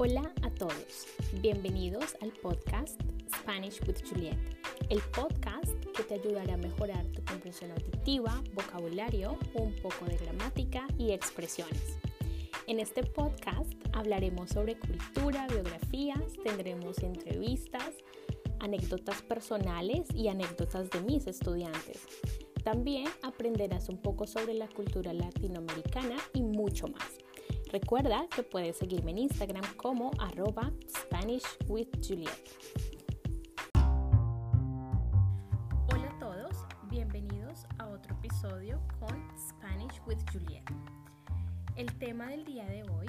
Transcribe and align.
Hola 0.00 0.32
a 0.42 0.50
todos, 0.50 1.08
bienvenidos 1.42 2.16
al 2.22 2.30
podcast 2.30 3.00
Spanish 3.36 3.80
with 3.84 3.96
Juliet, 4.08 4.38
el 4.90 5.00
podcast 5.00 5.74
que 5.96 6.04
te 6.04 6.14
ayudará 6.14 6.54
a 6.54 6.56
mejorar 6.56 7.04
tu 7.06 7.24
comprensión 7.24 7.72
auditiva, 7.72 8.40
vocabulario, 8.54 9.36
un 9.54 9.74
poco 9.82 10.04
de 10.04 10.16
gramática 10.16 10.86
y 10.98 11.10
expresiones. 11.10 11.98
En 12.68 12.78
este 12.78 13.02
podcast 13.02 13.72
hablaremos 13.92 14.50
sobre 14.50 14.78
cultura, 14.78 15.48
biografías, 15.48 16.32
tendremos 16.44 16.98
entrevistas, 16.98 17.90
anécdotas 18.60 19.20
personales 19.22 20.06
y 20.14 20.28
anécdotas 20.28 20.90
de 20.90 21.00
mis 21.00 21.26
estudiantes. 21.26 22.06
También 22.62 23.08
aprenderás 23.22 23.88
un 23.88 23.98
poco 23.98 24.28
sobre 24.28 24.54
la 24.54 24.68
cultura 24.68 25.12
latinoamericana 25.12 26.18
y 26.34 26.42
mucho 26.42 26.86
más. 26.86 27.27
Recuerda 27.70 28.26
que 28.34 28.42
puedes 28.42 28.78
seguirme 28.78 29.10
en 29.10 29.18
Instagram 29.18 29.62
como 29.76 30.10
arroba 30.18 30.72
Spanish 30.88 31.44
with 31.66 31.88
Juliet. 32.02 32.30
Hola 35.92 36.08
a 36.08 36.18
todos, 36.18 36.64
bienvenidos 36.88 37.66
a 37.76 37.88
otro 37.88 38.14
episodio 38.14 38.80
con 38.98 39.22
Spanish 39.36 40.00
with 40.06 40.16
Juliet. 40.32 40.64
El 41.76 41.92
tema 41.98 42.28
del 42.28 42.46
día 42.46 42.64
de 42.64 42.84
hoy 42.84 43.06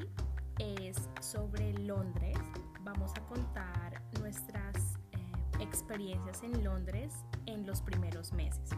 es 0.60 1.07
sobre 1.21 1.71
Londres. 1.80 2.38
Vamos 2.82 3.13
a 3.16 3.26
contar 3.27 4.04
nuestras 4.20 4.99
eh, 5.13 5.62
experiencias 5.62 6.44
en 6.44 6.66
Londres 6.66 7.13
en 7.46 7.66
los 7.66 7.82
primeros 7.82 8.34
meses. 8.34 8.71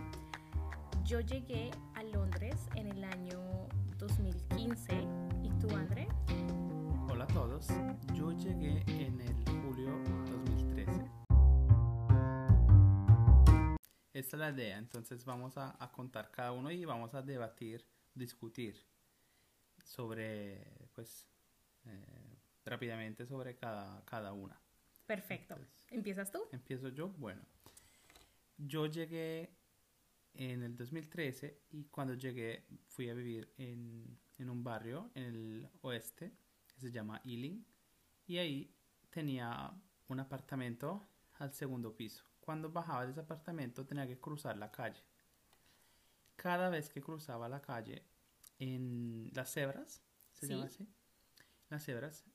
Yo 1.04 1.22
llegué 1.22 1.72
a 1.96 2.04
Londres 2.04 2.70
en 2.76 2.86
el 2.86 3.04
año 3.04 3.68
2015 3.98 5.01
Esta 14.32 14.48
es 14.48 14.54
la 14.54 14.62
idea, 14.62 14.78
entonces 14.78 15.26
vamos 15.26 15.58
a, 15.58 15.92
contar 15.94 16.32
cada 16.32 16.54
uno 16.54 16.72
y 16.72 16.86
vamos 16.86 17.14
a 17.14 17.22
debatir, 17.22 17.86
discutir 18.16 18.82
sobre, 19.84 20.88
pues, 20.96 21.28
eh, 21.84 22.38
rápidamente 22.64 23.26
sobre 23.26 23.58
cada, 23.58 24.06
cada 24.06 24.32
una. 24.32 24.58
Perfecto. 25.06 25.58
¿Empiezas 25.90 26.32
tú? 26.32 26.40
Empiezo 26.54 26.88
yo. 26.88 27.10
Bueno, 27.10 27.42
yo 28.58 28.86
llegué 28.86 29.50
en 30.34 30.64
el 30.64 30.78
2013 30.78 31.64
y 31.72 31.84
cuando 31.88 32.14
llegué 32.14 32.64
fui 32.88 33.10
a 33.10 33.14
vivir 33.14 33.54
en 33.58 34.18
en 34.38 34.50
un 34.50 34.64
barrio 34.64 35.12
en 35.14 35.24
el 35.24 35.70
oeste 35.82 36.32
que 36.68 36.80
se 36.80 36.90
llama 36.90 37.22
Ealing 37.26 37.66
y 38.28 38.38
ahí 38.38 38.74
tenía 39.10 39.72
un 40.08 40.20
apartamento 40.22 41.06
al 41.34 41.54
segundo 41.54 41.94
piso. 41.94 42.31
Cuando 42.52 42.70
bajaba 42.70 43.06
de 43.06 43.12
ese 43.12 43.22
apartamento 43.22 43.86
tenía 43.86 44.06
que 44.06 44.20
cruzar 44.20 44.58
la 44.58 44.70
calle. 44.70 45.02
Cada 46.36 46.68
vez 46.68 46.90
que 46.90 47.02
cruzaba 47.02 47.48
la 47.48 47.62
calle 47.62 48.04
en 48.60 49.32
las 49.34 49.54
cebras, 49.54 50.04
se 50.34 50.50
llama 50.50 50.66
así, 50.66 50.86
las 51.70 51.86
cebras, 51.86 52.26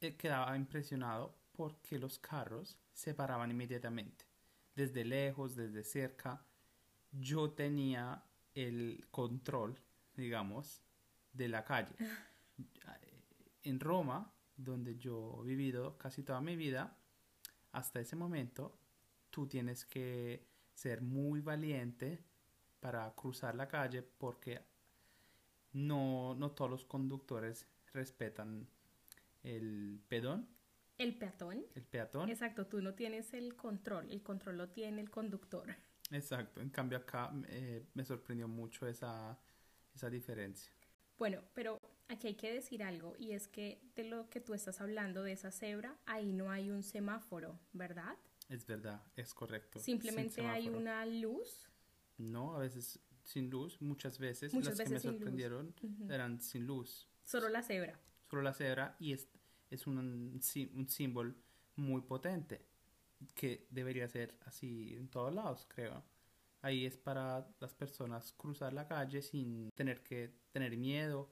eh, 0.00 0.14
quedaba 0.14 0.56
impresionado 0.56 1.34
porque 1.50 1.98
los 1.98 2.20
carros 2.20 2.78
se 2.92 3.12
paraban 3.12 3.50
inmediatamente. 3.50 4.24
Desde 4.76 5.04
lejos, 5.04 5.56
desde 5.56 5.82
cerca, 5.82 6.44
yo 7.10 7.50
tenía 7.50 8.22
el 8.54 9.08
control, 9.10 9.80
digamos, 10.14 10.80
de 11.32 11.48
la 11.48 11.64
calle. 11.64 11.96
En 13.64 13.80
Roma, 13.80 14.32
donde 14.56 14.96
yo 14.96 15.42
he 15.42 15.48
vivido 15.48 15.98
casi 15.98 16.22
toda 16.22 16.40
mi 16.40 16.54
vida, 16.54 16.96
hasta 17.72 17.98
ese 17.98 18.14
momento, 18.14 18.78
tú 19.36 19.46
tienes 19.46 19.84
que 19.84 20.46
ser 20.72 21.02
muy 21.02 21.42
valiente 21.42 22.24
para 22.80 23.14
cruzar 23.14 23.54
la 23.54 23.68
calle 23.68 24.00
porque 24.02 24.62
no, 25.74 26.34
no 26.34 26.52
todos 26.52 26.70
los 26.70 26.84
conductores 26.86 27.66
respetan 27.92 28.66
el 29.42 30.00
pedón. 30.08 30.48
El 30.96 31.18
peatón. 31.18 31.66
El 31.74 31.82
peatón. 31.82 32.30
Exacto, 32.30 32.66
tú 32.66 32.80
no 32.80 32.94
tienes 32.94 33.34
el 33.34 33.56
control, 33.56 34.10
el 34.10 34.22
control 34.22 34.56
lo 34.56 34.70
tiene 34.70 35.02
el 35.02 35.10
conductor. 35.10 35.76
Exacto, 36.10 36.62
en 36.62 36.70
cambio 36.70 36.96
acá 36.96 37.30
eh, 37.48 37.84
me 37.92 38.06
sorprendió 38.06 38.48
mucho 38.48 38.86
esa, 38.86 39.38
esa 39.94 40.08
diferencia. 40.08 40.72
Bueno, 41.18 41.42
pero 41.52 41.78
aquí 42.08 42.28
hay 42.28 42.36
que 42.36 42.54
decir 42.54 42.82
algo 42.82 43.14
y 43.18 43.32
es 43.32 43.48
que 43.48 43.82
de 43.96 44.04
lo 44.04 44.30
que 44.30 44.40
tú 44.40 44.54
estás 44.54 44.80
hablando 44.80 45.22
de 45.22 45.32
esa 45.32 45.50
cebra, 45.50 45.98
ahí 46.06 46.32
no 46.32 46.50
hay 46.50 46.70
un 46.70 46.82
semáforo, 46.82 47.60
¿verdad? 47.74 48.16
Es 48.48 48.66
verdad, 48.66 49.02
es 49.16 49.34
correcto. 49.34 49.78
Simplemente 49.78 50.46
hay 50.46 50.68
una 50.68 51.04
luz. 51.04 51.68
No, 52.18 52.54
a 52.54 52.60
veces 52.60 53.00
sin 53.22 53.50
luz, 53.50 53.80
muchas 53.80 54.18
veces 54.18 54.54
las 54.54 54.78
que 54.78 54.88
me 54.88 55.00
sorprendieron 55.00 55.74
eran 56.08 56.40
sin 56.40 56.66
luz. 56.66 57.08
Solo 57.24 57.48
la 57.48 57.62
cebra. 57.62 58.00
Solo 58.30 58.42
la 58.42 58.52
cebra 58.52 58.96
y 59.00 59.12
es, 59.12 59.28
es 59.70 59.86
un, 59.86 59.98
un 59.98 60.88
símbolo 60.88 61.34
muy 61.74 62.02
potente 62.02 62.64
que 63.34 63.66
debería 63.70 64.08
ser 64.08 64.38
así 64.44 64.94
en 64.94 65.08
todos 65.08 65.34
lados, 65.34 65.66
creo. 65.68 66.04
Ahí 66.62 66.86
es 66.86 66.96
para 66.96 67.48
las 67.60 67.74
personas 67.74 68.32
cruzar 68.32 68.72
la 68.72 68.86
calle 68.86 69.22
sin 69.22 69.70
tener 69.74 70.02
que 70.02 70.32
tener 70.52 70.76
miedo. 70.76 71.30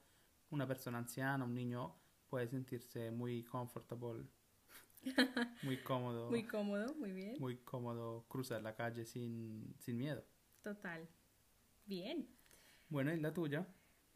Una 0.50 0.66
persona 0.66 0.98
anciana, 0.98 1.44
un 1.44 1.54
niño 1.54 1.96
puede 2.28 2.48
sentirse 2.48 3.10
muy 3.10 3.44
comfortable, 3.44 4.26
muy 5.62 5.76
cómodo. 5.78 6.31
muy 6.31 6.44
cómodo, 6.44 6.94
muy 6.94 7.12
bien. 7.12 7.37
Muy 7.38 7.56
cómodo 7.59 8.26
cruzar 8.28 8.62
la 8.62 8.75
calle 8.75 9.04
sin, 9.04 9.75
sin 9.78 9.97
miedo. 9.97 10.25
Total. 10.62 11.09
Bien. 11.87 12.28
Bueno, 12.88 13.12
¿y 13.12 13.20
la 13.20 13.32
tuya? 13.32 13.66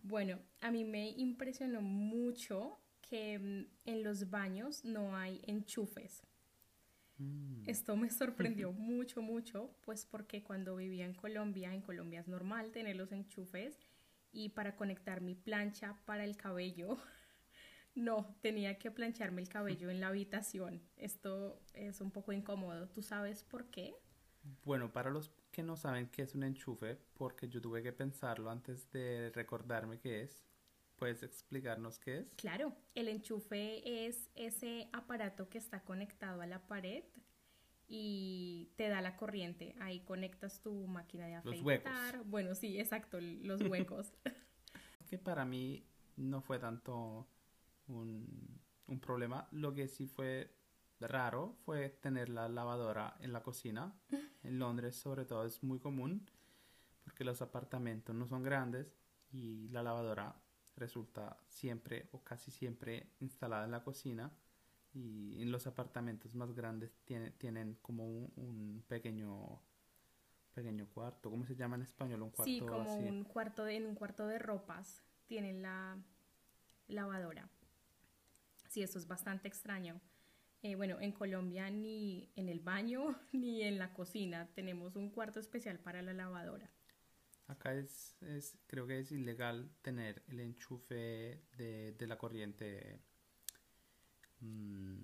Bueno, 0.03 0.38
a 0.60 0.71
mí 0.71 0.84
me 0.84 1.10
impresionó 1.10 1.82
mucho 1.82 2.78
que 3.00 3.38
mm, 3.38 3.88
en 3.88 4.04
los 4.04 4.31
baños 4.31 4.84
no 4.84 5.16
hay 5.16 5.41
enchufes. 5.47 6.22
Mm. 7.19 7.69
Esto 7.69 7.97
me 7.97 8.10
sorprendió 8.10 8.72
mucho, 8.72 9.22
mucho, 9.22 9.75
pues 9.82 10.06
porque 10.06 10.43
cuando 10.43 10.77
vivía 10.77 11.04
en 11.04 11.15
Colombia, 11.15 11.75
en 11.75 11.82
Colombia 11.82 12.21
es 12.21 12.28
normal 12.28 12.71
tener 12.71 12.97
los 12.97 13.12
enchufes 13.12 13.78
y 14.31 14.50
para 14.50 14.77
conectar 14.77 15.21
mi 15.21 15.34
plancha 15.34 15.98
para 16.04 16.25
el 16.25 16.37
cabello, 16.37 16.97
no, 17.98 18.36
tenía 18.41 18.78
que 18.78 18.91
plancharme 18.91 19.42
el 19.42 19.48
cabello 19.48 19.91
en 19.91 20.00
la 20.00 20.09
habitación. 20.09 20.82
Esto 20.97 21.60
es 21.75 22.00
un 22.00 22.10
poco 22.10 22.32
incómodo. 22.32 22.88
¿Tú 22.88 23.03
sabes 23.03 23.44
por 23.44 23.70
qué? 23.70 23.94
Bueno, 24.64 24.92
para 24.92 25.10
los 25.10 25.32
que 25.50 25.62
no 25.62 25.76
saben 25.76 26.09
qué 26.09 26.22
es 26.22 26.34
un 26.34 26.44
enchufe, 26.44 26.98
porque 27.14 27.48
yo 27.48 27.60
tuve 27.60 27.82
que 27.82 27.92
pensarlo 27.92 28.50
antes 28.50 28.91
de 28.91 29.31
recordarme 29.34 29.98
qué 29.98 30.22
es, 30.22 30.48
¿Puedes 30.98 31.22
explicarnos 31.22 32.00
qué 32.00 32.19
es? 32.19 32.34
Claro, 32.34 32.75
el 32.97 33.06
enchufe 33.06 34.06
es 34.06 34.28
ese 34.34 34.88
aparato 34.92 35.48
que 35.48 35.59
está 35.59 35.84
conectado 35.84 36.42
a 36.42 36.47
la 36.47 36.66
pared 36.66 37.04
y 37.86 38.72
te 38.76 38.88
da 38.88 39.00
la 39.00 39.16
corriente. 39.16 39.76
Ahí 39.78 40.00
conectas 40.00 40.60
tu 40.60 40.88
máquina 40.88 41.28
de 41.28 41.36
afeitar. 41.36 41.56
Los 41.56 41.65
huecos. 41.65 42.26
Bueno, 42.26 42.54
sí, 42.56 42.80
exacto, 42.80 43.20
los 43.20 43.62
huecos. 43.62 44.12
que 45.09 45.19
para 45.19 45.44
mí 45.44 45.86
no 46.16 46.41
fue 46.41 46.59
tanto 46.59 47.28
un, 47.88 48.60
un 48.87 49.00
problema. 49.00 49.49
Lo 49.53 49.75
que 49.75 49.88
sí 49.88 50.06
fue 50.06 50.54
raro 51.00 51.56
fue 51.65 51.91
tener 51.91 52.28
la 52.28 52.49
lavadora 52.49 53.16
en 53.21 53.32
la 53.32 53.43
cocina. 53.43 53.94
En 54.44 54.60
Londres, 54.60 54.94
sobre 54.97 55.25
todo, 55.25 55.44
es 55.44 55.62
muy 55.62 55.78
común 55.78 56.31
porque 57.03 57.25
los 57.25 57.43
apartamentos 57.43 58.15
no 58.15 58.27
son 58.27 58.43
grandes 58.43 58.94
y 59.32 59.69
la 59.69 59.82
lavadora 59.82 60.41
resulta 60.77 61.39
siempre 61.48 62.09
o 62.12 62.22
casi 62.22 62.51
siempre 62.51 63.10
instalada 63.21 63.65
en 63.65 63.72
la 63.72 63.83
cocina 63.83 64.33
y 64.95 65.42
en 65.42 65.51
los 65.51 65.66
apartamentos 65.66 66.34
más 66.34 66.53
grandes 66.54 66.98
tiene, 67.04 67.30
tienen 67.33 67.74
como 67.83 68.04
un, 68.04 68.84
pequeño 68.89 69.60
pequeño 70.54 70.89
cuarto, 70.89 71.30
¿cómo 71.30 71.45
se 71.45 71.54
llama 71.54 71.77
en 71.77 71.83
español? 71.83 72.22
Un 72.22 72.30
cuarto 72.30 72.45
sí, 72.45 72.60
como 72.60 72.98
un 72.98 73.24
cuarto 73.24 73.65
de, 73.65 73.77
en 73.77 73.86
un 73.86 73.95
cuarto 73.95 74.27
de 74.27 74.39
ropas 74.39 75.03
tienen 75.27 75.62
la 75.62 75.98
lavadora. 76.89 77.48
Sí, 78.68 78.82
eso 78.82 78.98
es 78.98 79.06
bastante 79.06 79.48
extraño. 79.48 80.00
Eh, 80.62 80.74
bueno, 80.74 81.00
en 81.00 81.12
Colombia 81.12 81.70
ni 81.70 82.30
en 82.34 82.48
el 82.48 82.60
baño 82.60 83.18
ni 83.32 83.62
en 83.62 83.78
la 83.78 83.92
cocina 83.92 84.48
tenemos 84.54 84.97
un 84.97 85.10
cuarto 85.10 85.41
especial 85.41 85.78
para 85.78 86.03
la 86.03 86.12
lavadora. 86.12 86.70
Acá 87.47 87.72
es, 87.74 88.18
creo 88.66 88.86
que 88.86 88.98
es 88.98 89.10
ilegal 89.10 89.70
tener 89.80 90.22
el 90.28 90.41
enchufe 90.41 91.44
de, 91.56 91.94
de 91.98 92.06
la 92.06 92.18
corriente 92.18 93.00
mm, 94.41 94.98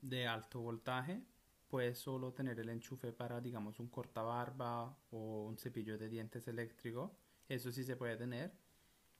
de 0.00 0.26
alto 0.26 0.60
voltaje. 0.60 1.22
Puedes 1.68 1.98
solo 1.98 2.32
tener 2.32 2.58
el 2.60 2.70
enchufe 2.70 3.12
para, 3.12 3.40
digamos, 3.42 3.78
un 3.78 3.88
cortabarba 3.88 4.96
o 5.10 5.44
un 5.44 5.58
cepillo 5.58 5.98
de 5.98 6.08
dientes 6.08 6.48
eléctrico. 6.48 7.14
Eso 7.46 7.70
sí 7.70 7.84
se 7.84 7.96
puede 7.96 8.16
tener, 8.16 8.52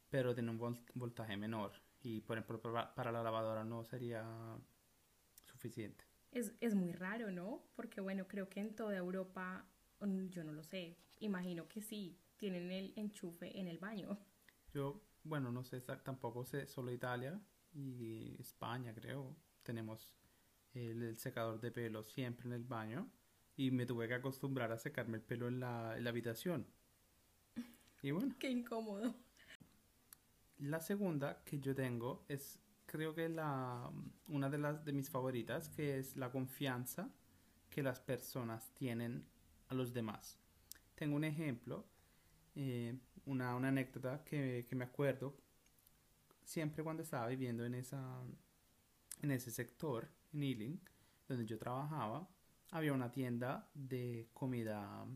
pero 0.08 0.34
tiene 0.34 0.50
un 0.50 0.78
voltaje 0.94 1.36
menor. 1.36 1.72
Y 2.02 2.20
por 2.20 2.38
ejemplo, 2.38 2.60
para, 2.62 3.12
la 3.12 3.22
lavadora 3.22 3.64
no 3.64 3.84
sería 3.84 4.24
suficiente. 5.44 6.04
Es, 6.32 6.52
es 6.60 6.74
muy 6.74 6.92
raro, 6.92 7.30
¿no? 7.30 7.62
Porque 7.76 8.00
bueno, 8.00 8.26
creo 8.26 8.48
que 8.48 8.60
en 8.60 8.74
toda 8.74 8.96
Europa, 8.96 9.66
mm, 10.00 10.28
yo 10.28 10.44
no 10.44 10.52
lo 10.52 10.62
sé, 10.62 10.96
imagino 11.18 11.68
que 11.68 11.82
sí, 11.82 12.18
tienen 12.36 12.70
el 12.70 12.92
enchufe 12.96 13.58
en 13.58 13.68
el 13.68 13.78
baño. 13.78 14.18
Yo, 14.72 15.02
bueno, 15.24 15.52
no 15.52 15.62
sé, 15.64 15.80
tampoco 15.80 16.44
sé, 16.44 16.66
solo 16.66 16.92
Italia 16.92 17.40
y 17.74 18.36
España 18.40 18.94
creo, 18.94 19.36
tenemos 19.62 20.14
el, 20.72 21.02
el 21.02 21.18
secador 21.18 21.60
de 21.60 21.70
pelo 21.70 22.02
siempre 22.02 22.46
en 22.46 22.54
el 22.54 22.64
baño 22.64 23.10
y 23.56 23.70
me 23.70 23.84
tuve 23.84 24.08
que 24.08 24.14
acostumbrar 24.14 24.72
a 24.72 24.78
secarme 24.78 25.18
el 25.18 25.22
pelo 25.22 25.48
en 25.48 25.60
la, 25.60 25.96
en 25.96 26.04
la 26.04 26.10
habitación. 26.10 26.66
Y 28.02 28.10
bueno, 28.10 28.34
Qué 28.38 28.50
incómodo. 28.50 29.14
La 30.60 30.80
segunda 30.80 31.42
que 31.44 31.60
yo 31.60 31.74
tengo 31.74 32.24
es, 32.28 32.60
creo 32.86 33.14
que 33.14 33.28
la, 33.28 33.90
una 34.28 34.50
de 34.50 34.58
las 34.58 34.84
de 34.84 34.92
mis 34.92 35.10
favoritas, 35.10 35.68
que 35.68 35.98
es 35.98 36.16
la 36.16 36.30
confianza 36.30 37.10
que 37.68 37.82
las 37.82 38.00
personas 38.00 38.72
tienen 38.74 39.24
a 39.68 39.74
los 39.74 39.92
demás. 39.92 40.38
Tengo 40.94 41.16
un 41.16 41.24
ejemplo, 41.24 41.86
eh, 42.54 42.98
una, 43.26 43.54
una 43.54 43.68
anécdota 43.68 44.24
que, 44.24 44.66
que 44.68 44.76
me 44.76 44.84
acuerdo 44.84 45.36
siempre 46.42 46.82
cuando 46.82 47.02
estaba 47.02 47.28
viviendo 47.28 47.64
en 47.64 47.74
esa 47.74 48.22
en 49.22 49.30
ese 49.30 49.50
sector, 49.50 50.08
en 50.32 50.42
Ealing, 50.42 50.80
donde 51.28 51.44
yo 51.44 51.58
trabajaba, 51.58 52.28
había 52.70 52.92
una 52.92 53.10
tienda 53.10 53.68
de 53.74 54.30
comida, 54.32 55.06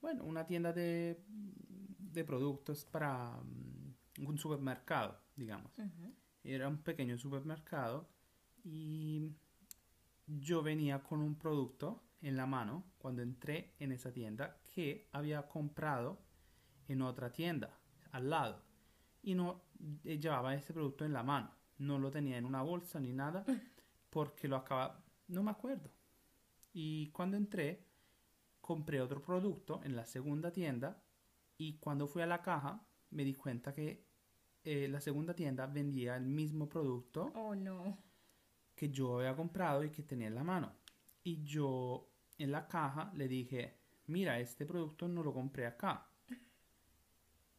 bueno, 0.00 0.24
una 0.24 0.46
tienda 0.46 0.72
de, 0.72 1.22
de 1.28 2.24
productos 2.24 2.84
para 2.84 3.38
un 4.18 4.38
supermercado, 4.38 5.20
digamos. 5.34 5.72
Era 6.42 6.68
un 6.68 6.78
pequeño 6.78 7.18
supermercado 7.18 8.08
y 8.64 9.32
yo 10.26 10.62
venía 10.62 11.02
con 11.02 11.20
un 11.20 11.36
producto 11.36 12.02
en 12.20 12.36
la 12.36 12.46
mano 12.46 12.84
cuando 12.98 13.22
entré 13.22 13.74
en 13.78 13.92
esa 13.92 14.12
tienda 14.12 14.58
que 14.74 15.08
había 15.12 15.46
comprado 15.48 16.18
en 16.88 17.02
otra 17.02 17.32
tienda 17.32 17.78
al 18.12 18.30
lado 18.30 18.62
y 19.22 19.34
no 19.34 19.62
eh, 20.04 20.18
llevaba 20.18 20.54
ese 20.54 20.72
producto 20.72 21.04
en 21.04 21.12
la 21.12 21.22
mano, 21.22 21.50
no 21.78 21.98
lo 21.98 22.10
tenía 22.10 22.38
en 22.38 22.44
una 22.44 22.62
bolsa 22.62 23.00
ni 23.00 23.12
nada 23.12 23.44
porque 24.10 24.48
lo 24.48 24.56
acaba, 24.56 25.04
no 25.28 25.42
me 25.42 25.50
acuerdo. 25.50 25.90
Y 26.72 27.10
cuando 27.10 27.36
entré, 27.36 27.86
compré 28.60 29.00
otro 29.00 29.22
producto 29.22 29.80
en 29.84 29.96
la 29.96 30.06
segunda 30.06 30.50
tienda 30.52 31.02
y 31.58 31.78
cuando 31.78 32.06
fui 32.06 32.22
a 32.22 32.26
la 32.26 32.42
caja 32.42 32.86
me 33.10 33.24
di 33.24 33.34
cuenta 33.34 33.72
que 33.72 34.05
eh, 34.66 34.88
la 34.88 35.00
segunda 35.00 35.32
tienda 35.34 35.66
vendía 35.66 36.16
el 36.16 36.26
mismo 36.26 36.68
producto 36.68 37.32
Oh, 37.34 37.54
no. 37.54 37.96
que 38.74 38.90
yo 38.90 39.18
había 39.20 39.34
comprado 39.34 39.82
y 39.84 39.90
que 39.90 40.02
tenía 40.02 40.26
en 40.26 40.34
la 40.34 40.44
mano. 40.44 40.72
Y 41.24 41.42
yo 41.44 42.10
en 42.38 42.50
la 42.52 42.66
caja 42.68 43.10
le 43.14 43.26
dije, 43.28 43.78
mira, 44.08 44.38
este 44.40 44.66
producto 44.66 45.08
no 45.08 45.22
lo 45.22 45.32
compré 45.32 45.66
acá. 45.66 46.06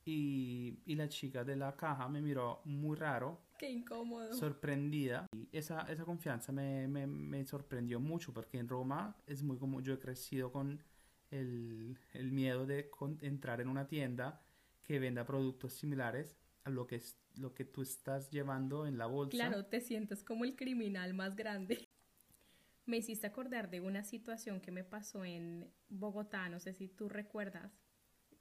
Y, 0.06 0.80
y 0.86 0.96
la 0.96 1.10
chica 1.10 1.44
de 1.44 1.56
la 1.58 1.76
caja 1.76 2.08
me 2.08 2.22
miró 2.22 2.62
muy 2.64 2.96
raro, 2.96 3.42
Qué 3.60 3.70
incómodo. 3.70 4.34
sorprendida. 4.34 5.28
Y 5.34 5.50
esa, 5.52 5.82
esa 5.82 6.06
confianza 6.06 6.52
me, 6.54 6.88
me, 6.88 7.06
me 7.08 7.46
sorprendió 7.46 8.00
mucho 8.00 8.34
porque 8.34 8.58
en 8.58 8.70
Roma 8.70 9.18
es 9.26 9.44
muy 9.44 9.58
como 9.58 9.82
yo 9.82 9.94
he 9.94 10.00
crecido 10.00 10.52
con 10.52 10.82
el, 11.30 11.98
el 12.14 12.32
miedo 12.32 12.66
de 12.66 12.90
con- 12.90 13.18
entrar 13.22 13.60
en 13.60 13.68
una 13.68 13.88
tienda 13.88 14.42
que 14.84 15.00
venda 15.00 15.26
productos 15.26 15.74
similares 15.74 16.38
lo 16.70 16.88
que, 16.88 16.98
es, 16.98 17.18
lo 17.36 17.54
que 17.54 17.66
tú 17.66 17.82
estás 17.82 18.32
llevando 18.32 18.88
en 18.88 18.98
la 18.98 19.06
bolsa. 19.06 19.32
Claro, 19.32 19.66
te 19.66 19.82
sientes 19.82 20.24
como 20.24 20.46
el 20.46 20.56
criminal 20.56 21.14
más 21.14 21.36
grande. 21.36 21.88
Me 22.86 22.98
hiciste 22.98 23.28
acordar 23.28 23.70
de 23.70 23.82
una 23.82 24.04
situación 24.06 24.62
que 24.62 24.72
me 24.72 24.86
pasó 24.86 25.26
en 25.26 25.70
Bogotá, 25.90 26.48
no 26.48 26.62
sé 26.62 26.74
si 26.74 26.88
tú 26.88 27.10
recuerdas, 27.10 27.74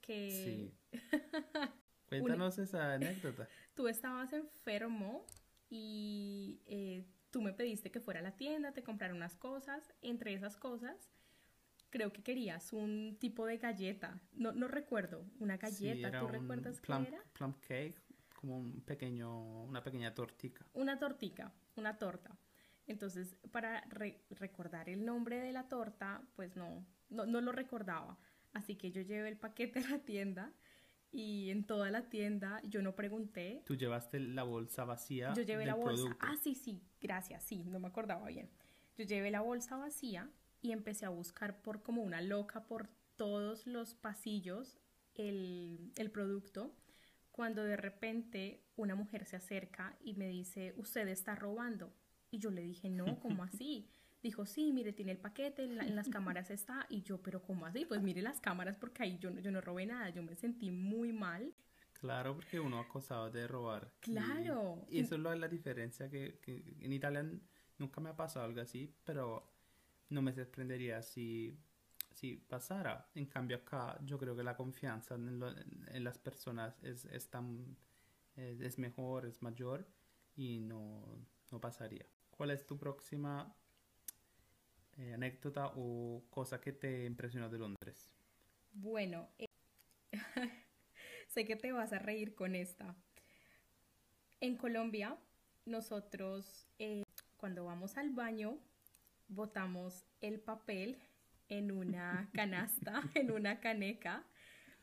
que 0.00 0.30
Sí. 0.30 0.92
Cuéntanos 2.08 2.58
esa 2.58 2.94
anécdota. 2.94 3.48
tú 3.74 3.88
estabas 3.88 4.32
enfermo 4.32 5.26
y 5.68 6.60
eh, 6.66 7.04
tú 7.30 7.42
me 7.42 7.52
pediste 7.52 7.90
que 7.90 8.00
fuera 8.00 8.20
a 8.20 8.22
la 8.22 8.36
tienda, 8.36 8.72
te 8.72 8.82
comprara 8.82 9.14
unas 9.14 9.36
cosas. 9.36 9.92
Entre 10.00 10.32
esas 10.32 10.56
cosas, 10.56 11.10
creo 11.90 12.12
que 12.12 12.22
querías 12.22 12.72
un 12.72 13.16
tipo 13.18 13.46
de 13.46 13.58
galleta. 13.58 14.20
No, 14.32 14.52
no 14.52 14.68
recuerdo, 14.68 15.24
una 15.38 15.56
galleta. 15.56 16.18
¿Tú 16.18 16.26
un 16.26 16.32
recuerdas 16.32 16.80
plum, 16.80 17.02
qué 17.02 17.08
era? 17.08 17.22
plum 17.32 17.54
cake, 17.60 18.00
como 18.36 18.58
un 18.58 18.80
pequeño, 18.82 19.64
una 19.64 19.82
pequeña 19.82 20.14
tortica. 20.14 20.64
Una 20.74 20.98
tortica, 20.98 21.52
una 21.76 21.98
torta. 21.98 22.36
Entonces, 22.86 23.36
para 23.50 23.80
re- 23.88 24.20
recordar 24.30 24.88
el 24.88 25.04
nombre 25.04 25.40
de 25.40 25.52
la 25.52 25.68
torta, 25.68 26.22
pues 26.36 26.54
no, 26.56 26.86
no, 27.10 27.26
no 27.26 27.40
lo 27.40 27.50
recordaba. 27.52 28.16
Así 28.52 28.76
que 28.76 28.92
yo 28.92 29.02
llevé 29.02 29.28
el 29.28 29.36
paquete 29.36 29.80
a 29.80 29.88
la 29.88 29.98
tienda 29.98 30.52
y 31.10 31.50
en 31.50 31.64
toda 31.64 31.90
la 31.90 32.08
tienda 32.08 32.60
yo 32.64 32.82
no 32.82 32.94
pregunté. 32.94 33.62
Tú 33.66 33.74
llevaste 33.74 34.20
la 34.20 34.44
bolsa 34.44 34.84
vacía 34.84 35.32
Yo 35.34 35.42
llevé 35.42 35.60
del 35.60 35.68
la 35.68 35.74
bolsa. 35.74 35.94
producto. 36.04 36.18
Ah, 36.20 36.36
sí, 36.42 36.54
sí, 36.54 36.80
gracias, 37.00 37.42
sí, 37.42 37.64
no 37.64 37.80
me 37.80 37.88
acordaba 37.88 38.28
bien. 38.28 38.48
Yo 38.96 39.04
llevé 39.04 39.30
la 39.30 39.40
bolsa 39.40 39.76
vacía 39.76 40.30
y 40.62 40.72
empecé 40.72 41.06
a 41.06 41.10
buscar 41.10 41.60
por 41.62 41.82
como 41.82 42.02
una 42.02 42.20
loca 42.20 42.66
por 42.66 42.88
todos 43.16 43.66
los 43.66 43.94
pasillos 43.94 44.78
el, 45.14 45.92
el 45.96 46.10
producto. 46.10 46.74
Cuando 47.36 47.62
de 47.64 47.76
repente 47.76 48.64
una 48.76 48.94
mujer 48.94 49.26
se 49.26 49.36
acerca 49.36 49.94
y 50.00 50.14
me 50.14 50.26
dice, 50.28 50.72
usted 50.78 51.06
está 51.08 51.34
robando. 51.34 51.92
Y 52.30 52.38
yo 52.38 52.50
le 52.50 52.62
dije, 52.62 52.88
no, 52.88 53.20
¿cómo 53.20 53.44
así? 53.44 53.90
Dijo, 54.22 54.46
sí, 54.46 54.72
mire, 54.72 54.92
tiene 54.94 55.12
el 55.12 55.18
paquete, 55.18 55.62
en, 55.64 55.76
la- 55.76 55.84
en 55.86 55.94
las 55.94 56.08
cámaras 56.08 56.50
está. 56.50 56.86
Y 56.88 57.02
yo, 57.02 57.22
pero 57.22 57.42
¿cómo 57.42 57.66
así? 57.66 57.84
Pues 57.84 58.00
mire 58.02 58.22
las 58.22 58.40
cámaras 58.40 58.76
porque 58.78 59.02
ahí 59.02 59.18
yo, 59.18 59.30
no- 59.30 59.40
yo 59.40 59.50
no 59.50 59.60
robé 59.60 59.84
nada. 59.84 60.08
Yo 60.08 60.22
me 60.22 60.34
sentí 60.34 60.70
muy 60.70 61.12
mal. 61.12 61.54
Claro, 61.92 62.34
porque 62.34 62.58
uno 62.58 62.80
acosado 62.80 63.30
de 63.30 63.46
robar. 63.46 63.92
Claro. 64.00 64.86
Y, 64.90 65.00
eso 65.00 65.14
es 65.16 65.20
lo- 65.20 65.34
la 65.34 65.48
diferencia 65.48 66.08
que, 66.10 66.38
que 66.40 66.64
en 66.80 66.92
Italia 66.92 67.22
nunca 67.78 68.00
me 68.00 68.08
ha 68.10 68.16
pasado 68.16 68.46
algo 68.46 68.60
así, 68.62 68.92
pero 69.04 69.52
no 70.08 70.22
me 70.22 70.32
sorprendería 70.32 71.02
si, 71.02 71.54
si 72.16 72.36
pasara. 72.36 73.10
En 73.14 73.26
cambio 73.26 73.58
acá 73.58 73.98
yo 74.04 74.18
creo 74.18 74.36
que 74.36 74.42
la 74.44 74.56
confianza 74.56 75.14
en, 75.16 75.38
lo- 75.38 75.50
en 75.50 76.04
las 76.04 76.18
personas 76.18 76.82
es, 76.82 77.04
es, 77.06 77.30
tan, 77.30 77.76
es, 78.36 78.78
mejor, 78.78 79.26
es 79.26 79.42
mayor 79.42 79.86
y 80.36 80.60
no, 80.60 81.04
no 81.50 81.60
pasaría. 81.60 82.06
¿Cuál 82.30 82.50
es 82.52 82.66
tu 82.66 82.78
próxima 82.78 83.54
eh, 84.98 85.12
anécdota 85.14 85.72
o 85.76 86.24
cosa 86.30 86.60
que 86.60 86.72
te 86.72 87.04
impresionó 87.06 87.48
de 87.48 87.58
Londres? 87.58 88.10
Bueno, 88.72 89.28
eh, 89.38 89.46
sé 91.28 91.44
que 91.46 91.56
te 91.56 91.72
vas 91.72 91.92
a 91.92 91.98
reír 91.98 92.34
con 92.34 92.54
esta. 92.54 92.96
En 94.40 94.56
Colombia, 94.56 95.18
nosotros 95.66 96.66
eh, 96.78 97.02
cuando 97.36 97.64
vamos 97.64 97.96
al 97.96 98.10
baño, 98.10 98.58
botamos 99.28 100.04
el 100.20 100.40
papel 100.40 100.98
en 101.48 101.72
una 101.72 102.30
canasta, 102.32 103.02
en 103.14 103.30
una 103.30 103.60
caneca, 103.60 104.26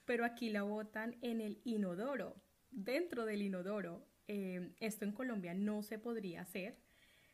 pero 0.05 0.25
aquí 0.25 0.49
la 0.49 0.63
botan 0.63 1.17
en 1.21 1.41
el 1.41 1.61
inodoro, 1.63 2.35
dentro 2.71 3.25
del 3.25 3.41
inodoro. 3.41 4.07
Eh, 4.27 4.73
esto 4.79 5.05
en 5.05 5.11
Colombia 5.11 5.53
no 5.53 5.83
se 5.83 5.99
podría 5.99 6.41
hacer. 6.41 6.79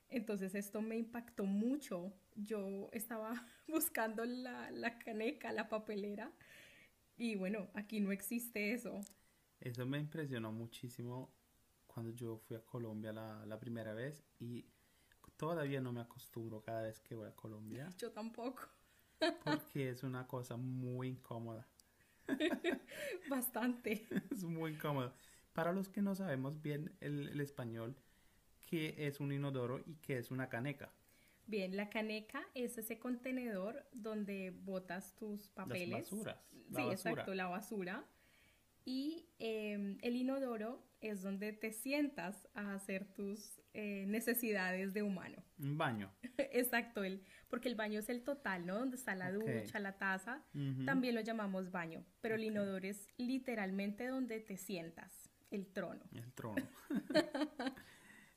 Entonces 0.09 0.55
esto 0.55 0.81
me 0.81 0.97
impactó 0.97 1.45
mucho. 1.45 2.13
Yo 2.35 2.89
estaba 2.93 3.47
buscando 3.67 4.25
la, 4.25 4.71
la 4.71 4.97
caneca, 4.97 5.51
la 5.51 5.69
papelera, 5.69 6.31
y 7.19 7.35
bueno, 7.35 7.69
aquí 7.73 7.99
no 7.99 8.13
existe 8.13 8.73
eso. 8.73 9.01
Eso 9.59 9.85
me 9.85 9.99
impresionó 9.99 10.53
muchísimo 10.53 11.33
cuando 11.85 12.11
yo 12.13 12.37
fui 12.37 12.55
a 12.55 12.61
Colombia 12.61 13.11
la, 13.11 13.45
la 13.45 13.59
primera 13.59 13.93
vez 13.93 14.23
y 14.39 14.65
todavía 15.35 15.81
no 15.81 15.91
me 15.91 15.99
acostumbro 15.99 16.61
cada 16.61 16.83
vez 16.83 17.01
que 17.01 17.15
voy 17.15 17.27
a 17.27 17.35
Colombia 17.35 17.89
Yo 17.97 18.11
tampoco. 18.11 18.69
Porque 19.43 19.89
es 19.89 20.03
una 20.03 20.27
cosa 20.27 20.57
muy 20.57 21.09
incómoda. 21.09 21.67
Bastante. 23.29 24.07
Es 24.31 24.43
muy 24.43 24.71
incómodo. 24.71 25.13
Para 25.53 25.73
los 25.73 25.89
que 25.89 26.01
no 26.01 26.15
sabemos 26.15 26.61
bien 26.61 26.91
el, 27.01 27.29
el 27.29 27.41
español, 27.41 27.95
¿qué 28.65 28.95
es 28.97 29.19
un 29.19 29.31
inodoro 29.31 29.79
y 29.85 29.95
qué 29.95 30.17
es 30.17 30.31
una 30.31 30.47
caneca? 30.47 30.91
Bien, 31.47 31.75
la 31.75 31.89
caneca 31.89 32.43
es 32.53 32.77
ese 32.77 32.99
contenedor 32.99 33.83
donde 33.91 34.51
botas 34.51 35.15
tus 35.15 35.47
papeles. 35.49 35.89
Las 35.89 36.01
basuras. 36.11 36.37
sí, 36.51 36.73
basura. 36.73 36.93
exacto, 36.93 37.33
la 37.33 37.47
basura. 37.47 38.05
Y 38.85 39.25
eh, 39.39 39.97
el 40.01 40.15
inodoro 40.15 40.83
es 41.01 41.21
donde 41.21 41.53
te 41.53 41.71
sientas 41.71 42.47
a 42.53 42.73
hacer 42.73 43.05
tus 43.13 43.59
eh, 43.73 44.05
necesidades 44.07 44.93
de 44.93 45.03
humano. 45.03 45.43
Un 45.59 45.77
baño. 45.77 46.11
Exacto, 46.37 47.03
el, 47.03 47.23
porque 47.49 47.69
el 47.69 47.75
baño 47.75 47.99
es 47.99 48.09
el 48.09 48.23
total, 48.23 48.65
¿no? 48.65 48.79
Donde 48.79 48.95
está 48.97 49.15
la 49.15 49.31
ducha, 49.31 49.79
la 49.79 49.97
taza. 49.97 50.43
También 50.85 51.15
lo 51.15 51.21
llamamos 51.21 51.71
baño, 51.71 52.05
pero 52.21 52.35
el 52.35 52.41
Ok. 52.41 52.47
inodoro 52.47 52.87
es 52.87 53.07
literalmente 53.17 54.07
donde 54.07 54.39
te 54.39 54.57
sientas. 54.57 55.29
el 55.51 55.65
trono. 55.73 56.03
El 56.13 56.31
trono. 56.33 56.61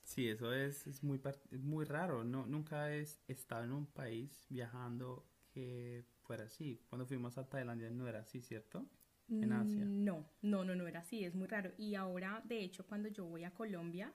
sí, 0.02 0.28
eso 0.28 0.52
es, 0.54 0.86
es 0.86 1.02
muy, 1.02 1.20
muy 1.60 1.84
raro. 1.84 2.24
No, 2.24 2.46
nunca 2.46 2.90
he 2.94 3.02
estado 3.28 3.64
en 3.64 3.72
un 3.72 3.86
país 3.86 4.46
viajando 4.48 5.28
que 5.50 6.04
fuera 6.22 6.44
así. 6.44 6.82
Cuando 6.88 7.06
fuimos 7.06 7.36
a 7.38 7.48
Tailandia 7.48 7.90
no 7.90 8.08
era 8.08 8.20
así, 8.20 8.40
¿cierto? 8.40 8.88
En 9.28 9.52
Asia. 9.52 9.84
No, 9.84 10.28
no, 10.42 10.64
no, 10.64 10.74
no 10.74 10.86
era 10.86 11.00
así, 11.00 11.24
es 11.24 11.34
muy 11.34 11.46
raro. 11.46 11.72
Y 11.78 11.94
ahora, 11.94 12.42
de 12.44 12.62
hecho, 12.62 12.86
cuando 12.86 13.08
yo 13.08 13.24
voy 13.24 13.44
a 13.44 13.50
Colombia, 13.52 14.12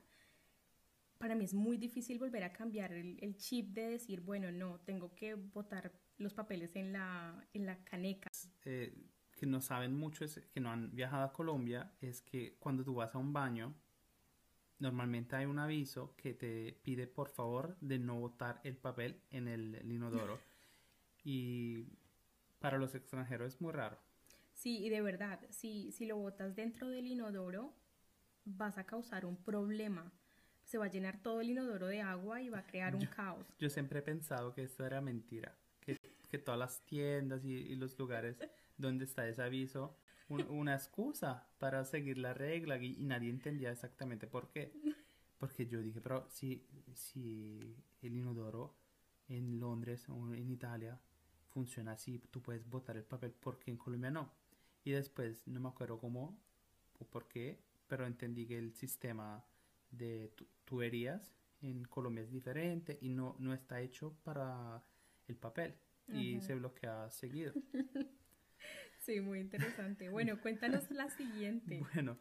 para 1.18 1.36
mí 1.36 1.46
es 1.46 1.54
muy 1.54 1.78
difícil 1.78 2.20
volver 2.20 2.44
a 2.44 2.54
cambiar 2.54 2.94
el, 2.94 3.36
chip 3.38 3.70
de 3.74 3.90
decir, 3.90 4.22
bueno, 4.22 4.52
no, 4.52 4.80
tengo 4.82 5.14
que 5.16 5.34
botar 5.34 5.92
los 6.18 6.34
papeles 6.34 6.76
en 6.76 6.94
la, 6.94 7.48
en 7.54 7.66
la 7.66 7.84
caneca. 7.84 8.30
Eh, 8.66 8.94
que 9.36 9.46
no 9.46 9.62
saben 9.62 9.96
mucho, 9.96 10.26
es, 10.26 10.40
que 10.52 10.60
no 10.60 10.72
han 10.72 10.94
viajado 10.96 11.24
a 11.24 11.34
Colombia, 11.34 11.94
es 12.02 12.22
que 12.22 12.58
cuando 12.60 12.84
tú 12.84 12.96
vas 12.96 13.16
a 13.16 13.18
un 13.18 13.34
baño, 13.34 13.74
normalmente 14.80 15.36
hay 15.36 15.46
un 15.46 15.60
aviso 15.60 16.16
que 16.16 16.34
te 16.34 16.74
pide 16.84 17.08
por 17.08 17.30
favor 17.30 17.78
de 17.82 17.98
no 17.98 18.20
botar 18.20 18.62
el 18.64 18.78
papel 18.78 19.22
en 19.32 19.48
el 19.48 19.92
inodoro. 19.92 20.40
y 21.24 21.86
para 22.60 22.78
los 22.78 22.96
extranjeros 22.96 23.56
es 23.56 23.62
muy 23.62 23.72
raro. 23.72 24.00
Sí, 24.58 24.84
y 24.84 24.90
de 24.90 25.02
verdad, 25.02 25.40
si, 25.52 25.92
si 25.92 26.08
lo 26.08 26.18
botas 26.18 26.56
dentro 26.56 26.90
del 26.90 27.06
inodoro, 27.06 27.76
vas 28.44 28.80
a 28.80 28.86
causar 28.86 29.24
un 29.24 29.38
problema. 29.38 30.12
Se 30.64 30.80
va 30.80 30.86
a 30.86 30.90
llenar 30.90 31.22
todo 31.22 31.42
el 31.42 31.52
inodoro 31.52 31.86
de 31.86 32.02
agua 32.02 32.42
y 32.42 32.50
va 32.50 32.60
a 32.60 32.66
crear 32.66 32.96
un 32.96 33.06
caos. 33.06 33.46
Yo 33.60 33.70
siempre 33.70 34.00
he 34.00 34.02
pensado 34.02 34.54
que 34.56 34.64
esto 34.64 34.84
era 34.84 35.00
mentira, 35.00 35.56
que, 35.80 35.98
que 36.28 36.40
todas 36.40 36.60
las 36.60 36.82
tiendas 36.86 37.46
y, 37.46 37.54
y 37.54 37.76
los 37.76 37.98
lugares 38.00 38.36
donde 38.78 39.06
está 39.06 39.28
ese 39.28 39.44
aviso, 39.44 39.96
una 40.28 40.74
excusa 40.74 41.48
para 41.60 41.86
seguir 41.86 42.18
la 42.18 42.34
regla 42.34 42.78
y, 42.82 42.98
nadie 43.04 43.30
entendía 43.30 43.72
exactamente 43.72 44.26
por 44.26 44.50
qué. 44.50 44.74
Porque 45.38 45.68
yo 45.68 45.82
dije, 45.84 46.02
pero 46.02 46.28
si, 46.30 46.66
si 46.96 47.76
el 48.02 48.16
inodoro 48.16 48.76
en 49.28 49.60
Londres 49.60 50.10
o 50.10 50.34
en 50.34 50.50
Italia 50.50 51.00
funciona 51.50 51.92
así, 51.92 52.20
tú 52.32 52.42
puedes 52.42 52.68
botar 52.68 52.98
el 52.98 53.04
papel, 53.04 53.34
porque 53.40 53.70
en 53.70 53.78
Colombia 53.78 54.10
no? 54.10 54.34
Y 54.88 54.91
después 54.91 55.46
no 55.46 55.60
me 55.60 55.67
acuerdo 55.67 56.00
cómo 56.00 56.41
o 56.98 57.06
por 57.06 57.27
qué, 57.27 57.60
pero 57.89 58.06
entendí 58.06 58.48
que 58.48 58.58
el 58.58 58.74
sistema 58.74 59.44
de 59.91 60.32
tuberías 60.63 61.34
en 61.62 61.84
Colombia 61.84 62.24
es 62.24 62.32
diferente 62.32 62.98
y 63.01 63.10
no, 63.10 63.36
no 63.38 63.53
está 63.53 63.82
hecho 63.82 64.15
para 64.24 64.82
el 65.27 65.36
papel 65.36 65.75
y 66.08 66.39
se 66.39 66.56
bloquea 66.56 67.10
seguido. 67.10 67.53
Sí, 69.00 69.22
muy 69.22 69.39
interesante. 69.39 70.10
Bueno, 70.10 70.41
cuéntanos 70.41 70.89
la 70.91 71.10
siguiente. 71.10 71.79
Bueno, 71.94 72.17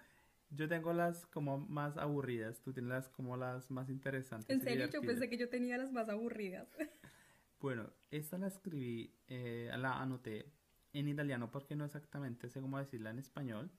yo 0.51 0.69
tengo 0.69 0.93
las 0.93 1.27
como 1.27 1.59
más 1.59 1.97
aburridas, 1.97 2.63
tú 2.63 2.73
tienes 2.73 2.91
las 2.91 3.09
como 3.09 3.37
las 3.37 3.71
más 3.73 3.91
interesantes. 3.91 4.51
En 4.51 4.61
serio, 4.61 4.89
yo 4.89 5.03
pensé 5.03 5.29
que 5.29 5.37
yo 5.37 5.49
tenía 5.49 5.79
las 5.79 5.93
más 5.93 6.09
aburridas. 6.09 6.69
Bueno, 7.59 7.91
esta 8.11 8.37
la 8.37 8.49
escribí, 8.49 9.15
eh, 9.29 9.73
la 9.79 10.01
anoté 10.01 10.53
en 10.99 11.09
italiano 11.09 11.51
porque 11.51 11.77
no 11.77 11.85
exactamente 11.85 12.49
sé 12.49 12.61
cómo 12.61 12.79
decirla 12.79 13.11
en 13.11 13.19
español. 13.19 13.71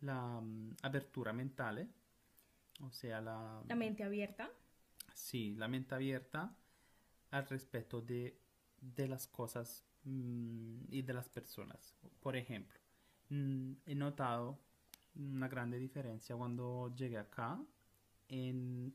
La 0.00 0.40
mm, 0.40 0.76
apertura 0.82 1.32
mental, 1.32 1.88
o 2.80 2.90
sea, 2.90 3.20
la... 3.20 3.62
La 3.66 3.74
mente 3.74 4.04
abierta. 4.04 4.50
Sí, 5.14 5.54
la 5.56 5.68
mente 5.68 5.94
abierta 5.94 6.54
al 7.30 7.46
respecto 7.48 8.00
de, 8.00 8.38
de 8.80 9.08
las 9.08 9.26
cosas 9.26 9.84
Mm, 10.04 10.84
y 10.90 11.02
de 11.02 11.14
las 11.14 11.28
personas. 11.28 11.94
Por 12.20 12.36
ejemplo, 12.36 12.78
mm, 13.30 13.72
he 13.86 13.94
notado 13.94 14.58
una 15.14 15.48
grande 15.48 15.78
diferencia 15.78 16.36
cuando 16.36 16.94
llegué 16.94 17.16
acá 17.18 17.58
en, 18.28 18.94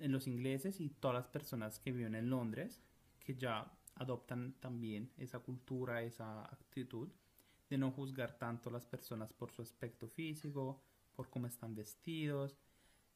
en 0.00 0.12
los 0.12 0.26
ingleses 0.26 0.80
y 0.80 0.88
todas 0.90 1.14
las 1.14 1.26
personas 1.28 1.78
que 1.78 1.92
viven 1.92 2.14
en 2.14 2.30
Londres, 2.30 2.80
que 3.20 3.34
ya 3.36 3.70
adoptan 3.98 4.54
también 4.60 5.10
esa 5.16 5.40
cultura, 5.40 6.02
esa 6.02 6.44
actitud 6.44 7.08
de 7.68 7.78
no 7.78 7.90
juzgar 7.90 8.38
tanto 8.38 8.70
a 8.70 8.72
las 8.72 8.86
personas 8.86 9.32
por 9.32 9.50
su 9.50 9.62
aspecto 9.62 10.08
físico, 10.08 10.82
por 11.14 11.28
cómo 11.28 11.46
están 11.46 11.74
vestidos. 11.74 12.56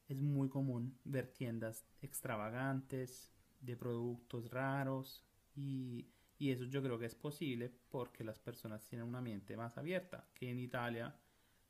Es 0.09 0.21
muy 0.21 0.49
común 0.49 0.99
ver 1.05 1.33
tiendas 1.33 1.87
extravagantes 2.01 3.31
de 3.61 3.77
productos 3.77 4.51
raros 4.51 5.25
y 5.55 6.07
y 6.43 6.51
eso 6.51 6.65
yo 6.65 6.83
creo 6.83 6.99
que 6.99 7.07
es 7.07 7.15
posible 7.15 7.71
porque 7.89 8.25
las 8.25 8.41
personas 8.41 8.85
tienen 8.85 9.07
una 9.07 9.21
mente 9.21 9.57
más 9.57 9.79
abierta 9.79 10.27
que 10.35 10.51
en 10.51 10.59
Italia 10.59 11.15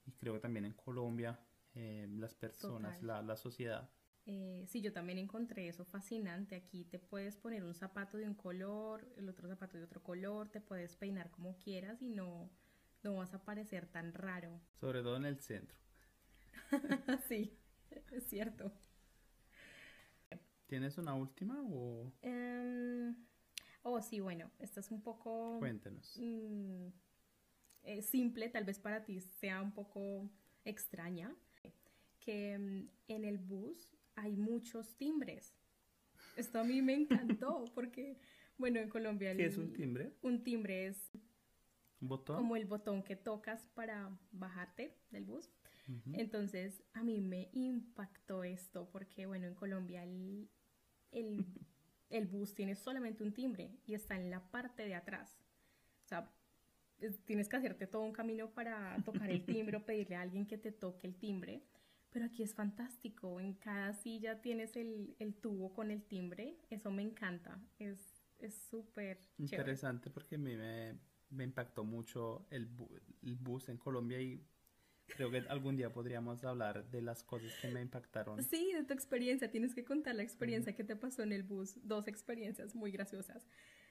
y 0.07 0.13
creo 0.13 0.33
que 0.33 0.41
también 0.41 0.65
en 0.65 0.73
Colombia, 0.73 1.39
eh, 1.75 2.09
las 2.13 2.35
personas, 2.35 3.03
la, 3.03 3.21
la, 3.21 3.37
sociedad. 3.37 3.91
Eh, 4.27 4.65
sí, 4.69 4.81
yo 4.81 4.93
también 4.93 5.19
encontré 5.19 5.69
eso 5.69 5.85
fascinante. 5.85 6.55
Aquí 6.55 6.85
te 6.85 6.99
puedes 6.99 7.37
poner 7.37 7.65
un 7.65 7.75
zapato 7.75 8.17
de 8.19 8.29
un 8.29 8.35
color, 8.35 9.07
el 9.17 9.29
otro 9.29 9.49
zapato 9.49 9.79
de 9.79 9.85
otro 9.85 10.03
color, 10.03 10.49
te 10.49 10.61
puedes 10.61 10.97
peinar 10.97 11.31
como 11.31 11.59
quieras 11.59 12.01
y 12.03 12.09
no, 12.09 12.51
no 13.03 13.17
vas 13.17 13.35
a 13.35 13.45
parecer 13.45 13.87
tan 13.87 14.13
raro. 14.13 14.61
Sobre 14.81 15.03
todo 15.03 15.17
en 15.17 15.25
el 15.25 15.39
centro. 15.41 15.77
sí, 17.29 17.59
es 18.13 18.25
cierto. 18.29 18.73
¿Tienes 20.67 20.97
una 20.97 21.15
última 21.15 21.61
o...? 21.63 22.11
Em, 22.23 23.15
Oh, 23.83 24.01
sí, 24.01 24.21
bueno, 24.21 24.51
esta 24.61 24.81
es 24.81 24.91
un 24.91 25.03
poco... 25.03 25.57
Cuéntenos. 25.59 26.17
Mm, 26.17 26.87
eh, 27.83 28.03
simple, 28.03 28.49
tal 28.49 28.65
vez 28.65 28.79
para 28.79 29.05
ti 29.05 29.21
sea 29.21 29.61
un 29.61 29.73
poco 29.73 30.31
extraña, 30.65 31.35
que 32.21 32.57
mm, 32.57 32.89
en 33.09 33.25
el 33.25 33.39
bus 33.39 33.93
hay 34.15 34.37
muchos 34.37 34.97
timbres. 34.97 35.55
Esto 36.37 36.61
a 36.61 36.65
mí 36.65 36.83
me 36.83 36.95
encantó 36.95 37.65
porque, 37.75 38.19
bueno, 38.59 38.81
en 38.81 38.89
Colombia... 38.89 39.37
¿Qué 39.37 39.47
es 39.47 39.59
un 39.59 39.73
timbre? 39.73 40.13
Un 40.23 40.43
timbre 40.43 40.87
es... 40.87 41.11
¿Un 42.01 42.09
botón? 42.09 42.37
Como 42.37 42.57
el 42.57 42.67
botón 42.67 43.03
que 43.03 43.17
tocas 43.17 43.69
para 43.75 44.19
bajarte 44.33 44.99
del 45.11 45.25
bus. 45.25 45.53
Entonces, 46.13 46.83
a 46.95 47.03
mí 47.03 47.21
me 47.21 47.51
impactó 47.53 48.45
esto 48.45 48.89
porque, 48.91 49.27
bueno, 49.27 49.47
en 49.47 49.55
Colombia 49.55 50.05
el, 50.05 50.49
el 51.11 51.45
el 52.13 52.27
bus 52.27 52.55
tiene 52.55 52.75
solamente 52.75 53.25
un 53.25 53.33
timbre 53.33 53.71
y 53.87 53.95
está 53.95 54.17
en 54.17 54.31
la 54.31 54.51
parte 54.51 54.85
de 54.85 54.95
atrás. 54.95 55.35
O 56.05 56.09
sea, 56.09 56.31
tienes 57.25 57.49
que 57.49 57.57
hacerte 57.57 57.87
todo 57.87 58.03
un 58.03 58.13
camino 58.13 58.51
para 58.51 58.97
tocar 59.05 59.31
el 59.31 59.45
timbre 59.45 59.79
o 59.79 59.85
pedirle 59.87 60.17
a 60.17 60.21
alguien 60.21 60.47
que 60.47 60.59
te 60.59 60.73
toque 60.73 61.07
el 61.07 61.17
timbre. 61.17 61.63
Pero 62.13 62.27
aquí 62.27 62.43
es 62.43 62.55
fantástico, 62.55 63.41
en 63.41 63.55
cada 63.55 63.95
silla 63.95 64.41
tienes 64.41 64.77
el, 64.77 65.35
tubo 65.41 65.73
con 65.73 65.91
el 65.91 66.03
timbre, 66.03 66.59
eso 66.69 66.91
me 66.91 67.03
encanta, 67.03 67.59
es 67.79 67.99
súper 68.71 69.19
interesante 69.39 70.11
porque 70.11 70.35
a 70.35 70.39
mí 70.39 70.57
me, 70.57 70.99
me 71.31 71.45
impactó 71.45 71.85
mucho 71.85 72.47
el, 72.51 72.69
el 73.23 73.37
bus 73.37 73.69
en 73.69 73.79
Colombia 73.79 74.21
y 74.21 74.45
Creo 75.17 75.31
que 75.31 75.39
algún 75.49 75.77
día 75.77 75.93
podríamos 75.93 76.43
hablar 76.45 76.89
de 76.91 77.03
las 77.03 77.23
cosas 77.23 77.53
que 77.61 77.69
me 77.69 77.81
impactaron. 77.83 78.43
Sí, 78.43 78.73
de 78.73 78.85
tu 78.85 78.95
experiencia. 78.95 79.51
Tienes 79.51 79.75
que 79.75 79.85
contar 79.85 80.15
la 80.15 80.23
experiencia 80.23 80.75
que 80.75 80.85
te 80.85 80.97
pasó 80.97 81.23
en 81.23 81.33
el 81.33 81.43
bus. 81.43 81.77
Dos 81.83 82.09
experiencias 82.09 82.75
muy 82.75 82.91
graciosas. 82.93 83.47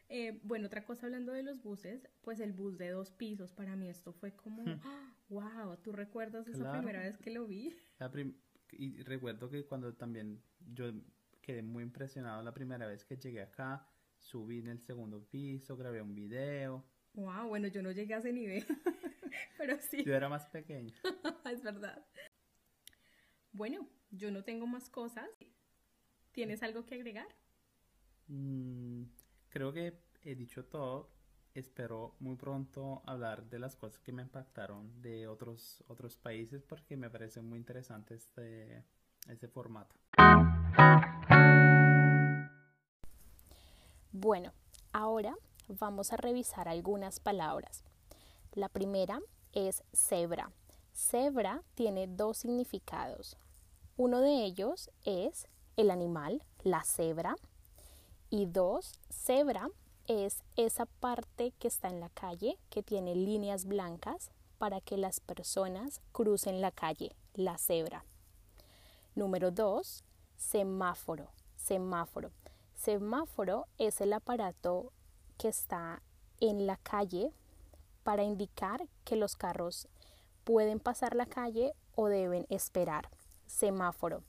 Eh, 0.10 0.40
bueno, 0.44 0.68
otra 0.68 0.84
cosa 0.84 1.06
hablando 1.06 1.32
de 1.32 1.44
los 1.44 1.62
buses, 1.62 2.08
pues 2.22 2.40
el 2.40 2.54
bus 2.54 2.78
de 2.78 2.90
dos 2.90 3.12
pisos, 3.12 3.54
para 3.54 3.76
mí 3.76 3.88
esto 3.88 4.12
fue 4.12 4.36
como, 4.36 4.64
wow, 5.32 5.78
¿tú 5.82 5.92
recuerdas 5.92 6.48
esa 6.48 6.72
primera 6.72 7.00
vez 7.00 7.18
que 7.18 7.32
lo 7.32 7.48
vi? 7.48 7.76
y 8.74 9.02
recuerdo 9.04 9.50
que 9.50 9.66
cuando 9.66 9.94
también 9.96 10.42
yo 10.60 10.92
quedé 11.42 11.64
muy 11.64 11.84
impresionado 11.84 12.42
la 12.44 12.54
primera 12.54 12.86
vez 12.86 13.04
que 13.04 13.18
llegué 13.18 13.42
acá, 13.42 13.88
subí 14.18 14.60
en 14.60 14.68
el 14.68 14.80
segundo 14.80 15.26
piso, 15.28 15.76
grabé 15.76 16.02
un 16.02 16.14
video. 16.14 16.86
Wow, 17.14 17.48
bueno, 17.48 17.68
yo 17.68 17.82
no 17.82 17.92
llegué 17.92 18.14
a 18.14 18.20
ese 18.20 18.32
nivel. 18.32 18.66
Pero 19.58 19.78
sí. 19.80 20.04
Yo 20.04 20.14
era 20.14 20.30
más 20.30 20.46
pequeño. 20.48 20.94
es 21.52 21.62
verdad. 21.64 22.06
Bueno, 23.52 23.88
yo 24.12 24.32
no 24.32 24.44
tengo 24.44 24.68
más 24.68 24.90
cosas. 24.90 25.30
¿Tienes 26.32 26.64
algo 26.64 26.86
que 26.86 26.96
agregar? 26.96 27.28
Mm, 28.28 29.04
creo 29.50 29.74
que 29.74 30.02
he 30.24 30.36
dicho 30.36 30.66
todo. 30.66 31.10
Espero 31.54 32.16
muy 32.22 32.38
pronto 32.38 33.02
hablar 33.06 33.50
de 33.50 33.60
las 33.60 33.76
cosas 33.76 34.00
que 34.00 34.14
me 34.14 34.22
impactaron 34.22 35.02
de 35.02 35.28
otros, 35.28 35.84
otros 35.90 36.16
países 36.16 36.64
porque 36.64 36.96
me 36.96 37.10
parece 37.10 37.42
muy 37.42 37.60
interesante 37.60 38.16
este, 38.16 38.86
este 39.28 39.50
formato. 39.50 39.94
Bueno, 44.14 44.54
ahora 44.94 45.36
vamos 45.68 46.14
a 46.14 46.18
revisar 46.18 46.70
algunas 46.70 47.20
palabras. 47.20 47.84
La 48.54 48.70
primera 48.70 49.20
es 49.52 49.84
cebra. 49.92 50.54
Cebra 50.94 51.64
tiene 51.76 52.08
dos 52.08 52.38
significados. 52.38 53.36
Uno 53.98 54.22
de 54.22 54.46
ellos 54.46 54.90
es 55.04 55.50
el 55.76 55.92
animal, 55.92 56.46
la 56.64 56.84
cebra. 56.86 57.36
Y 58.30 58.46
dos, 58.46 58.98
cebra 59.10 59.70
es 60.12 60.44
esa 60.58 60.86
parte 60.86 61.54
que 61.58 61.70
está 61.70 61.88
en 61.88 62.02
la 62.02 62.10
calle 62.10 62.60
que 62.70 62.84
tiene 62.84 63.16
líneas 63.16 63.66
blancas 63.66 64.30
para 64.58 64.82
que 64.82 64.98
las 64.98 65.22
personas 65.22 66.02
crucen 66.12 66.60
la 66.60 66.72
calle, 66.72 67.16
la 67.34 67.58
cebra. 67.58 68.04
Número 69.16 69.52
2, 69.52 70.04
semáforo. 70.36 71.30
Semáforo. 71.56 72.32
Semáforo 72.76 73.68
es 73.78 74.02
el 74.02 74.12
aparato 74.12 74.92
que 75.38 75.48
está 75.48 76.02
en 76.42 76.68
la 76.68 76.76
calle 76.76 77.32
para 78.04 78.24
indicar 78.24 78.88
que 79.06 79.16
los 79.16 79.38
carros 79.38 79.88
pueden 80.44 80.82
pasar 80.82 81.16
la 81.16 81.26
calle 81.26 81.74
o 81.96 82.08
deben 82.08 82.46
esperar. 82.50 83.10
Semáforo. 83.46 84.24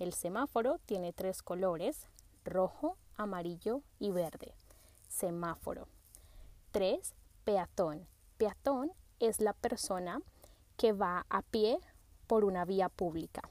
El 0.00 0.12
semáforo 0.12 0.78
tiene 0.86 1.12
tres 1.12 1.42
colores, 1.42 2.08
rojo, 2.44 2.96
amarillo 3.16 3.82
y 4.00 4.10
verde. 4.10 4.54
Semáforo. 5.20 5.86
3. 6.70 7.14
Peatón. 7.44 8.08
Peatón 8.38 8.90
es 9.18 9.42
la 9.42 9.52
persona 9.52 10.22
que 10.78 10.94
va 10.94 11.26
a 11.28 11.42
pie 11.42 11.78
por 12.26 12.46
una 12.46 12.64
vía 12.64 12.88
pública. 12.88 13.42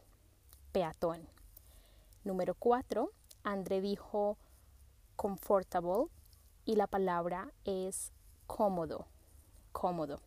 Peatón. 0.72 1.30
Número 2.24 2.56
4. 2.56 3.12
André 3.44 3.82
dijo 3.82 4.40
comfortable 5.16 6.08
y 6.66 6.76
la 6.76 6.88
palabra 6.88 7.54
es 7.66 8.14
cómodo. 8.48 9.06
Cómodo. 9.72 10.22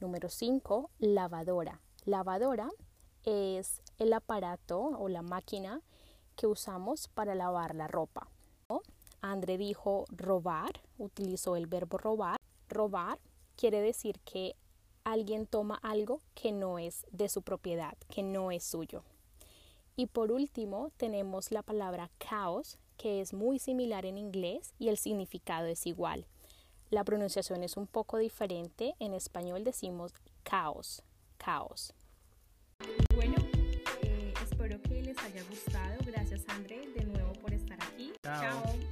Número 0.00 0.28
5. 0.28 0.90
Lavadora. 0.98 1.80
Lavadora 2.04 2.68
es 3.22 3.80
el 3.98 4.12
aparato 4.12 4.80
o 4.80 5.08
la 5.08 5.22
máquina 5.22 5.82
que 6.34 6.48
usamos 6.48 7.06
para 7.06 7.36
lavar 7.36 7.76
la 7.76 7.86
ropa. 7.86 8.28
André 9.32 9.58
dijo 9.58 10.04
robar, 10.10 10.80
utilizó 10.98 11.56
el 11.56 11.66
verbo 11.66 11.98
robar. 11.98 12.40
Robar 12.68 13.18
quiere 13.56 13.80
decir 13.80 14.20
que 14.20 14.54
alguien 15.04 15.46
toma 15.46 15.78
algo 15.82 16.20
que 16.34 16.52
no 16.52 16.78
es 16.78 17.06
de 17.12 17.28
su 17.28 17.42
propiedad, 17.42 17.96
que 18.08 18.22
no 18.22 18.50
es 18.50 18.64
suyo. 18.64 19.02
Y 19.96 20.06
por 20.06 20.30
último 20.30 20.90
tenemos 20.96 21.50
la 21.50 21.62
palabra 21.62 22.10
caos, 22.18 22.78
que 22.96 23.20
es 23.20 23.32
muy 23.32 23.58
similar 23.58 24.04
en 24.04 24.18
inglés 24.18 24.74
y 24.78 24.88
el 24.88 24.98
significado 24.98 25.66
es 25.66 25.86
igual. 25.86 26.26
La 26.90 27.02
pronunciación 27.02 27.64
es 27.64 27.76
un 27.76 27.86
poco 27.86 28.18
diferente. 28.18 28.94
En 29.00 29.12
español 29.12 29.64
decimos 29.64 30.12
caos, 30.44 31.02
caos. 31.36 31.92
Bueno, 33.14 33.34
eh, 34.02 34.34
espero 34.42 34.80
que 34.82 35.02
les 35.02 35.18
haya 35.18 35.42
gustado. 35.48 35.96
Gracias 36.04 36.42
André 36.48 36.88
de 36.88 37.04
nuevo 37.04 37.32
por 37.34 37.52
estar 37.52 37.78
aquí. 37.82 38.12
Chao. 38.22 38.85